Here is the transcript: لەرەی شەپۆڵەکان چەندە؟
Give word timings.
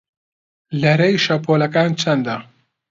لەرەی 0.81 1.15
شەپۆڵەکان 1.25 1.91
چەندە؟ 2.01 2.35